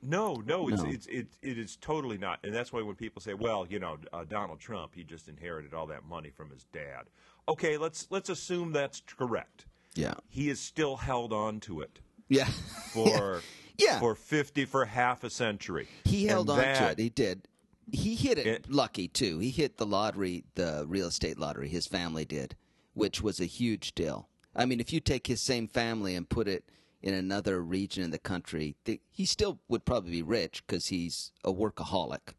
[0.00, 0.88] No, no, it's No.
[0.90, 3.98] it's it, it is totally not, and that's why when people say, "Well, you know,
[4.12, 7.04] uh, Donald Trump, he just inherited all that money from his dad."
[7.48, 9.66] Okay, let's let's assume that's correct.
[9.94, 10.14] Yeah.
[10.28, 12.44] He is still held on to it Yeah.
[12.92, 13.42] for
[13.76, 13.98] Yeah.
[13.98, 15.88] for fifty for half a century.
[16.04, 16.98] He held And on to it.
[16.98, 17.48] He did.
[17.90, 19.38] He hit it, It- lucky too.
[19.40, 21.68] He hit the lottery, the real estate lottery.
[21.70, 22.54] His family did,
[22.94, 24.28] which was a huge deal.
[24.54, 26.64] I mean, if you take his same family and put it
[27.02, 31.30] in another region in the country, th- he still would probably be rich because he's
[31.44, 32.34] a workaholic.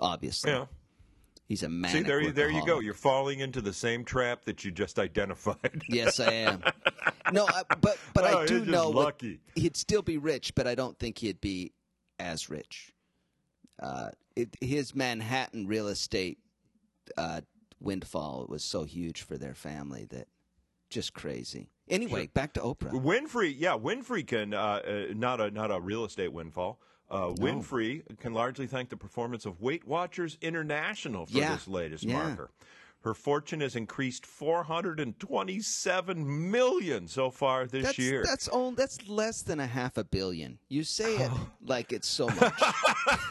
[0.00, 0.66] Obviously, Yeah.
[1.46, 1.92] he's a man.
[1.92, 2.80] See, there you there you go.
[2.80, 5.82] You're falling into the same trap that you just identified.
[5.88, 6.62] Yes, I am.
[7.32, 9.22] No, I, but but Oh, I do know what-
[9.54, 11.72] he'd still be rich, but I don't think he'd be
[12.18, 12.92] as rich.
[13.80, 16.38] Uh, it, his Manhattan real estate
[17.16, 17.40] uh,
[17.82, 20.28] windfall it was so huge for their family that
[20.90, 21.70] just crazy.
[21.88, 22.90] Anyway, back to Oprah.
[22.92, 26.80] Winfrey, yeah, Winfrey can uh, uh, not a not a real estate windfall.
[27.10, 31.54] Uh, Winfrey can largely thank the performance of Weight Watchers International for Yeah.
[31.54, 32.22] this latest Yeah.
[32.22, 32.50] marker.
[33.04, 38.22] Her fortune has increased 427 million so far this That's year.
[38.24, 38.70] that's all.
[38.70, 40.58] That's less than a half a billion.
[40.68, 41.30] You say it
[41.66, 42.62] like it's so much.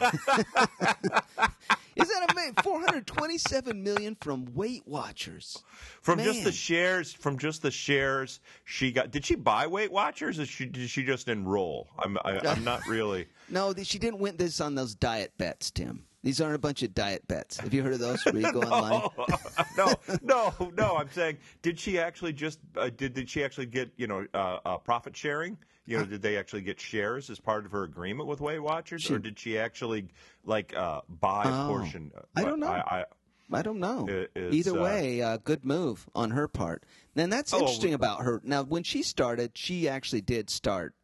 [1.96, 2.54] Is that amazing?
[2.62, 5.62] Four hundred twenty-seven million from Weight Watchers.
[6.00, 9.10] from just the shares, from just the shares she got.
[9.10, 11.88] Did she buy Weight Watchers, or she, did she just enroll?
[11.98, 13.26] I'm I, I'm not really.
[13.48, 16.06] No, she didn't win this on those diet bets, Tim.
[16.22, 17.58] These aren't a bunch of diet bets.
[17.58, 18.24] Have you heard of those?
[18.24, 19.08] Where you go online?
[19.76, 20.96] no, no, no.
[20.96, 24.58] I'm saying, did she actually just uh, did did she actually get you know uh,
[24.64, 25.58] uh, profit sharing?
[25.92, 29.10] You know, did they actually get shares as part of her agreement with Weight Watchers,
[29.10, 30.08] or did she actually
[30.44, 32.10] like uh, buy a Oh, portion?
[32.34, 32.68] I don't know.
[32.68, 33.04] I,
[33.50, 34.06] I, I don't know.
[34.08, 36.84] It- Either uh, way, uh, good move on her part.
[37.14, 38.40] And that's Oh, interesting about her.
[38.42, 40.94] Now, when she started, she actually did start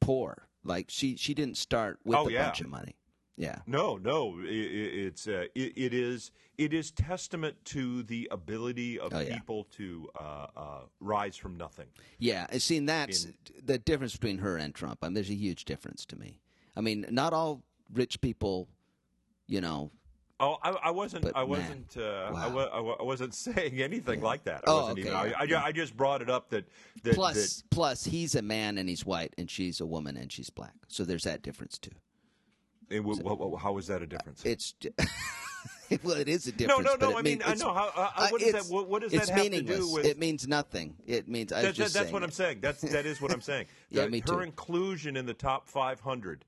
[0.00, 0.48] poor.
[0.64, 2.44] Like she she didn't start with Oh, a yeah.
[2.44, 2.96] bunch of money.
[3.40, 3.60] Yeah.
[3.68, 8.98] No, no, i i it's uh, it, it is it is testament to the ability
[8.98, 9.34] of Oh, yeah.
[9.34, 11.86] people to uh, uh, rise from nothing.
[12.18, 14.98] Yeah, and see, and that's In- the difference between her and Trump.
[15.02, 16.40] I mean, there's a huge difference to me.
[16.76, 17.62] I mean, not all
[17.94, 18.68] rich people,
[19.46, 19.92] you know.
[20.40, 21.22] Oh, I, I wasn't.
[21.22, 21.96] But, I wasn't.
[21.96, 22.68] Uh, I, wow.
[22.72, 24.62] I, wa- I wasn't saying anything like that.
[24.66, 25.16] I Oh, wasn't okay, even.
[25.16, 25.62] I, I, yeah.
[25.62, 26.64] I just brought it up that
[27.04, 30.32] that, Plus, that plus, he's a man and he's white, and she's a woman and
[30.32, 30.74] she's black.
[30.88, 31.92] So there's that difference too.
[32.90, 34.44] W- w- how is that a difference?
[34.44, 34.74] It's
[36.02, 36.84] well, it is a difference.
[36.84, 37.18] no, but no.
[37.18, 37.90] I mean, I know how.
[37.96, 39.76] Uh, uh, what, does that, what, what does it's that have meaningless.
[39.78, 40.04] to do with?
[40.06, 40.96] it means nothing.
[41.06, 42.26] It means I was that, that- just that's what it.
[42.26, 42.58] I'm saying.
[42.60, 43.66] That's that is what I'm saying.
[43.90, 44.40] Yeah, The- me Her too.
[44.40, 46.44] inclusion in the top 500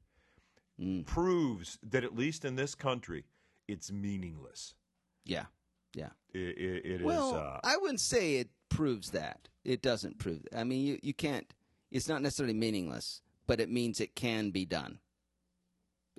[0.80, 1.04] Mm.
[1.04, 3.24] proves that at least in this country,
[3.68, 4.72] it's meaningless.
[5.26, 5.44] Yeah,
[5.94, 6.08] yeah.
[6.32, 9.48] It, it, it is, Well, uh, I wouldn't say it proves that.
[9.62, 10.42] It doesn't prove.
[10.44, 10.58] That.
[10.60, 11.52] I mean, you you can't.
[11.90, 15.00] It's not necessarily meaningless, but it means it can be done.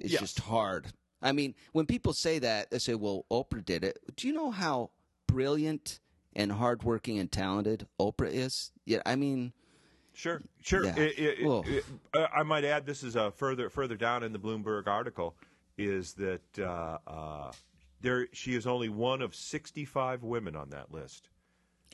[0.01, 0.21] It's Yes.
[0.21, 0.87] just hard.
[1.21, 4.49] I mean, when people say that, they say, "Well, Oprah did it." Do you know
[4.51, 4.89] how
[5.27, 5.99] brilliant
[6.33, 8.71] and hardworking and talented Oprah is?
[8.85, 9.53] Yeah, I mean,
[10.13, 10.83] Sure, sure.
[10.83, 10.95] Yeah.
[10.97, 14.39] It- it- it- uh, I might add, this is a further further down in the
[14.39, 15.37] Bloomberg article,
[15.77, 17.51] is that uh, uh,
[18.01, 21.29] there she is only one of 65 women on that list.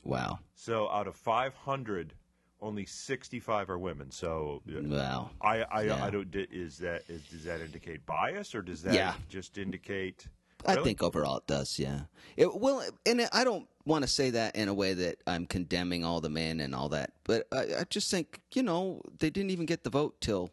[0.04, 2.14] wow, So out of 500,
[2.60, 4.10] only 65 are women.
[4.10, 5.30] So uh, wow.
[5.40, 6.04] I I, Yeah.
[6.04, 6.34] I don't.
[6.34, 9.14] Is that is, does that indicate bias or does that Yeah.
[9.28, 10.26] just indicate?
[10.66, 12.02] I think overall it does, yeah.
[12.36, 16.04] It well, and I don't want to say that in a way that I'm condemning
[16.04, 19.50] all the men and all that, but I, I just think you know they didn't
[19.50, 20.50] even get the vote till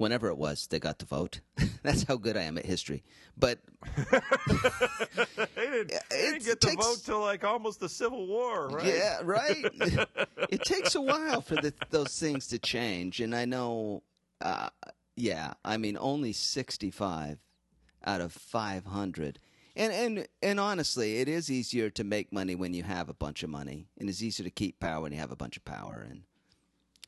[0.00, 1.40] whenever it was they got the vote.
[1.82, 3.02] That's how good I am at history.
[3.36, 3.58] But
[5.54, 8.86] They didn't, they didn't get the takes- vote till like almost the Civil War, right?
[8.86, 9.64] yeah, right.
[10.48, 14.02] it takes a while for the, those things to change, and I know.
[14.40, 14.70] Uh,
[15.16, 17.38] yeah, I mean only 65
[18.04, 19.38] out of 500.
[19.76, 23.42] And and and honestly, it is easier to make money when you have a bunch
[23.42, 26.06] of money, and it's easier to keep power when you have a bunch of power.
[26.08, 26.22] And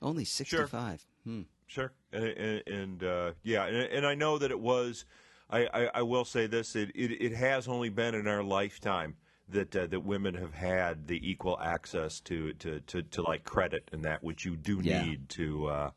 [0.02, 1.06] only 65.
[1.24, 1.42] Hmm.
[1.72, 5.06] Sure, and, and, and uh, yeah, and, and I know that it was.
[5.48, 9.16] I, I, I will say this: it, it it has only been in our lifetime
[9.48, 13.88] that uh, that women have had the equal access to to, to, to like credit
[13.90, 15.02] and that which you do Yeah.
[15.02, 15.66] need to.
[15.68, 15.90] Uh,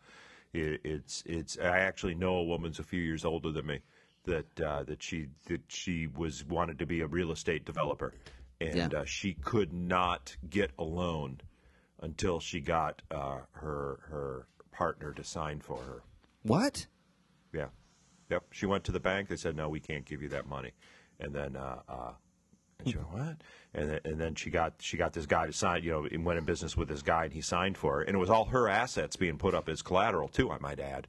[0.54, 1.58] it, it's it's.
[1.60, 3.80] I actually know a woman's a few years older than me
[4.24, 8.14] that uh, that she that she was wanted to be a real estate developer,
[8.62, 9.00] and Yeah.
[9.00, 11.42] uh, she could not get a loan
[12.02, 16.02] until she got uh, her her partner to sign for her.
[16.44, 16.88] What?
[17.54, 17.68] Yeah.
[18.30, 18.44] Yep.
[18.52, 19.30] She went to the bank.
[19.30, 20.72] They said, no, we can't give you that money.
[21.20, 22.12] And then, uh, uh,
[22.80, 23.38] and she went, what?
[23.74, 25.84] And then, and then she got she got this guy to sign.
[25.84, 28.02] You know, and went in business with this guy, and he signed for her.
[28.02, 30.52] And it was all her assets being put up as collateral too.
[30.52, 31.08] I might add.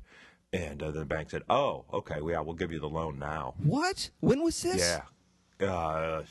[0.53, 3.55] And uh, the bank said, "Oh, okay, well, yeah, we'll give you the loan now."
[3.59, 4.11] What?
[4.21, 5.01] When was this?
[5.61, 6.23] Yeah, uh,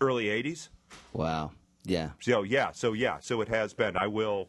[0.00, 0.68] early '80s.
[1.12, 1.50] Wow.
[1.84, 2.10] Yeah.
[2.20, 3.96] So yeah, so yeah, so it has been.
[3.96, 4.48] I will,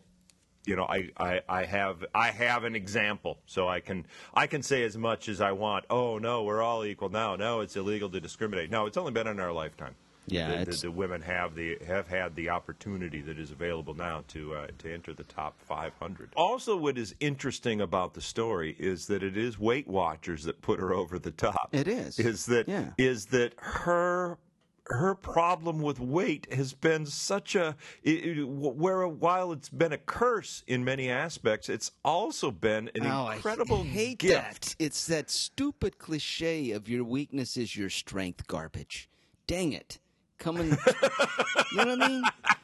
[0.67, 4.61] you know, I, I, I have I have an example, so I can I can
[4.63, 5.85] say as much as I want.
[5.89, 7.35] Oh no, we're all equal now.
[7.35, 8.69] No, it's illegal to discriminate.
[8.71, 9.95] No, it's only been in our lifetime.
[10.27, 14.23] Yeah, the, the, the women have the have had the opportunity that is available now
[14.29, 16.31] to uh, to enter the top 500.
[16.35, 20.79] Also, what is interesting about the story is that it is Weight Watchers that put
[20.79, 21.69] her over the top.
[21.71, 22.17] It is.
[22.17, 22.89] Is that Yeah.
[22.97, 24.39] is that her
[24.87, 29.97] her problem with weight has been such a it, it- where while it's been a
[29.97, 34.33] curse in many aspects, it's also been an Oh, I incredible hate gift.
[34.33, 34.75] that.
[34.79, 39.09] It's that stupid cliche of your weakness is your strength garbage.
[39.47, 39.99] Dang it.
[40.37, 40.69] Coming,
[41.71, 42.23] you know what I mean?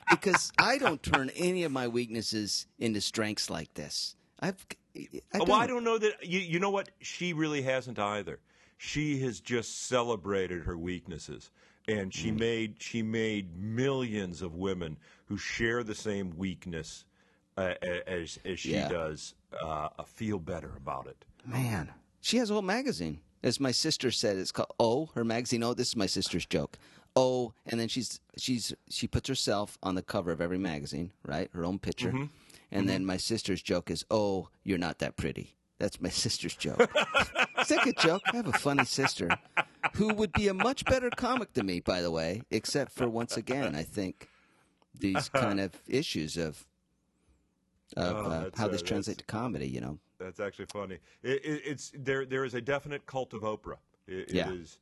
[0.10, 4.16] Because I don't turn any of my weaknesses into strengths like this.
[4.42, 4.66] I've,
[5.34, 6.40] I well, I don't know that you.
[6.40, 6.90] You know what?
[7.00, 8.40] She really hasn't either.
[8.78, 11.50] She has just celebrated her weaknesses,
[11.88, 12.14] and Mm.
[12.14, 17.06] she made she made millions of women who share the same weakness
[17.58, 17.74] uh,
[18.08, 18.88] as as she Yeah.
[18.90, 21.26] does uh, feel better about it.
[21.46, 21.92] Man,
[22.22, 23.20] she has a whole magazine.
[23.44, 25.64] As my sister said, it's called Oh, her magazine.
[25.64, 26.78] Oh, this is my sister's joke.
[27.16, 31.50] Oh, and then she's she's she puts herself on the cover of every magazine, right?
[31.54, 32.30] Her own picture.
[32.74, 36.78] And then my sister's joke is, "Oh, you're not that pretty." That's my sister's joke.
[37.68, 38.22] That a joke?
[38.34, 39.38] I have a funny sister
[39.96, 43.38] who would be a much better comic than me, by the way, except for once
[43.38, 44.28] again, I think
[45.00, 46.66] these kind of issues of
[47.98, 49.68] of Oh, uh, how this translates to comedy.
[49.68, 50.98] You know, That's actually funny.
[51.24, 52.26] It, it, it's there.
[52.26, 53.78] There is a definite cult of Oprah.
[54.08, 54.52] It, Yeah.
[54.52, 54.80] is,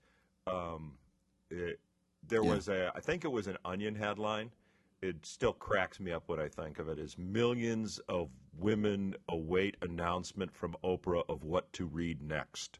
[0.47, 0.97] Um,
[1.49, 1.77] there
[2.29, 2.37] Yeah.
[2.41, 2.91] was a.
[2.95, 4.51] I think it was an Onion headline.
[5.01, 6.99] It still cracks me up when I think of it.
[6.99, 12.79] Is millions of women await announcement from Oprah of what to read next,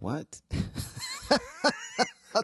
[0.00, 0.40] what?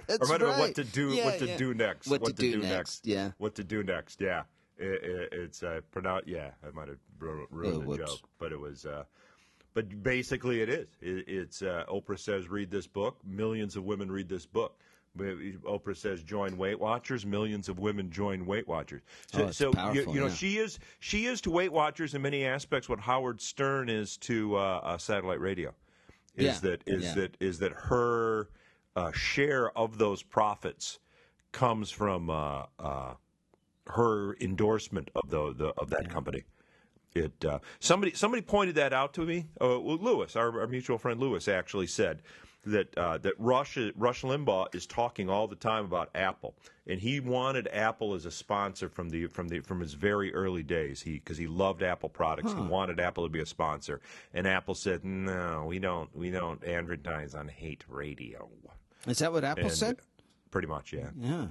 [0.06, 0.58] That's or right.
[0.58, 1.08] what to do.
[1.10, 1.56] Yeah, what to yeah.
[1.56, 2.06] do next.
[2.08, 3.32] What to do next, yeah.
[3.38, 4.20] What to do next.
[4.20, 4.42] Yeah.
[4.78, 8.10] It, it, it's uh, pronoun Yeah, I might have ru- ruined Oh, the whoops.
[8.10, 8.86] joke, but it was.
[8.86, 9.04] Uh,
[9.74, 10.88] but basically, it is.
[11.00, 14.78] It, it's uh, Oprah says, "Read this book." Millions of women read this book.
[15.18, 19.02] Oprah says, "Join Weight Watchers." Millions of women join Weight Watchers.
[19.32, 20.32] So, Oh, so you, powerful, you know, yeah.
[20.32, 24.56] she is she is to Weight Watchers in many aspects what Howard Stern is to
[24.56, 25.74] uh, uh, satellite radio.
[26.36, 27.14] Is Yeah, that is yeah.
[27.14, 28.50] that is that her
[28.94, 31.00] uh, share of those profits
[31.52, 33.14] comes from uh, uh,
[33.88, 36.44] her endorsement of the, the of that company.
[37.14, 39.46] It uh, somebody somebody pointed that out to me.
[39.60, 42.22] Uh, Lewis, our, our mutual friend Lewis, actually said
[42.64, 46.54] that uh, that Rush Rush Limbaugh is talking all the time about Apple,
[46.86, 50.62] and he wanted Apple as a sponsor from the from the from his very early
[50.62, 51.00] days.
[51.02, 54.00] He because he loved Apple products, he wanted Apple to be a sponsor,
[54.34, 58.48] and Apple said, "No, we don't we don't advertise on hate radio."
[59.06, 59.96] Is that what Apple And- said?
[60.50, 61.10] Pretty much, yeah.
[61.16, 61.46] Yeah.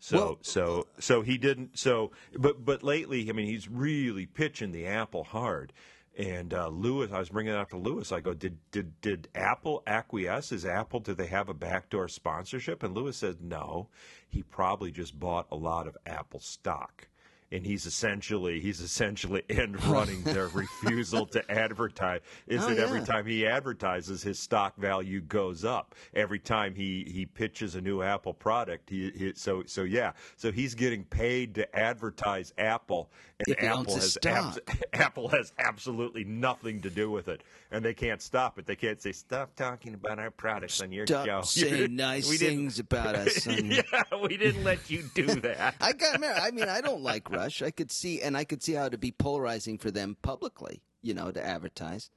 [0.00, 4.72] So Well- so so he didn't so but but lately I mean he's really pitching
[4.72, 5.72] the Apple hard.
[6.18, 8.10] And uh, Lewis, I was bringing it up to Lewis.
[8.10, 10.50] I go, did did did Apple acquiesce?
[10.50, 10.98] Is Apple?
[10.98, 12.82] Do they have a backdoor sponsorship?
[12.82, 13.88] And Lewis said, no.
[14.28, 17.06] He probably just bought a lot of Apple stock,
[17.50, 22.20] and he's essentially he's essentially end running their refusal to advertise.
[22.46, 25.94] Is Oh, that every time he advertises, his stock value goes up.
[26.14, 30.52] Every time he, he pitches a new Apple product, he, he so so yeah, so
[30.52, 33.10] he's getting paid to advertise Apple,
[33.46, 34.58] and Apple has stock.
[34.92, 38.66] Apple has absolutely nothing to do with it, and they can't stop it.
[38.66, 41.42] They can't say stop talking about our products on your Stop show.
[41.42, 43.46] saying nice We things about us.
[43.46, 43.82] yeah,
[44.22, 45.74] we didn't let you do that.
[45.80, 46.40] I got married.
[46.42, 47.62] I mean, I don't like Rush.
[47.62, 51.14] I could see, and I could see how it'd be polarizing for them publicly, you
[51.14, 52.10] know, to advertise.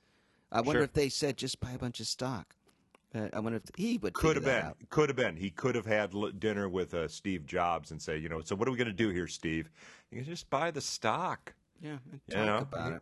[0.51, 0.83] I wonder Sure.
[0.85, 2.55] if they said just buy a bunch of stock.
[3.13, 4.63] Uh, I wonder if he would Could have been.
[4.65, 4.77] out.
[4.89, 5.35] Could have been.
[5.35, 8.55] He could have had l- dinner with uh, Steve Jobs and say, you know, so
[8.55, 9.69] what are we going to do here, Steve?
[10.11, 11.53] You can just buy the stock.
[11.81, 11.97] Yeah,
[12.29, 13.01] You know, about you, it.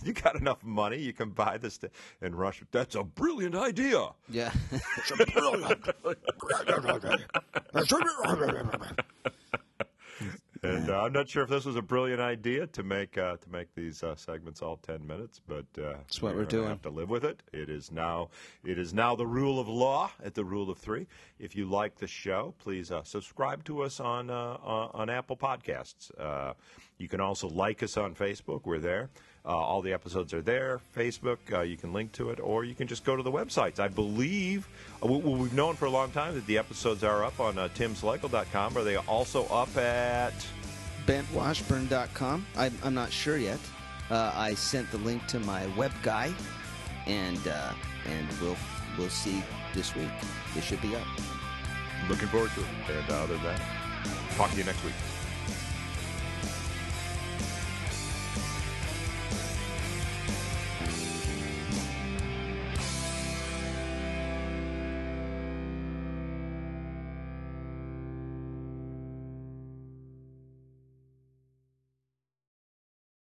[0.04, 1.74] You got enough money, you can buy this.
[1.74, 4.08] st- And Rush, that's a brilliant idea.
[4.28, 4.52] Yeah,
[5.18, 5.74] And uh,
[11.08, 14.02] I'm not sure if this was a brilliant idea to make uh, to make these
[14.02, 16.68] uh, segments all 10 minutes, but uh, That's what we're doing.
[16.68, 17.42] Have to live with it.
[17.50, 18.28] It is now
[18.62, 21.06] it is now the rule of law at the rule of three.
[21.38, 25.38] If you like the show, please uh, subscribe to us on uh, on on Apple
[25.38, 26.10] Podcasts.
[26.20, 26.52] Uh,
[26.98, 28.66] you can also like us on Facebook.
[28.66, 29.08] We're there.
[29.46, 30.78] Uh, all the episodes are there.
[30.94, 33.80] Facebook, uh, you can link to it, or you can just go to the websites.
[33.80, 34.68] I believe
[35.02, 37.68] uh, we, we've known for a long time that the episodes are up on uh,
[37.74, 38.76] timsleichel.com.
[38.76, 40.34] Are they also up at?
[41.08, 42.46] bentwashburn.com.
[42.56, 43.58] I'm, I'm not sure yet.
[44.10, 46.32] Uh, I sent the link to my web guy,
[47.06, 47.72] and uh,
[48.06, 48.56] and we'll
[48.98, 49.42] we'll see
[49.74, 50.10] this week.
[50.54, 51.06] This should be up.
[52.08, 52.96] Looking forward to it.
[52.98, 53.60] And uh, other than that,
[54.36, 54.94] talk to you next week.